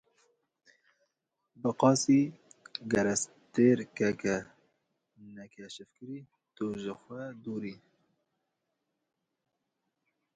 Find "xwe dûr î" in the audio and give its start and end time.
7.01-7.75